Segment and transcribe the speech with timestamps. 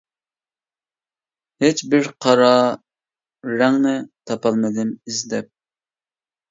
[1.65, 2.49] ھېچ بىر قارا
[3.53, 3.95] رەڭنى
[4.31, 5.55] تاپالمىدىم ئىزدەپ.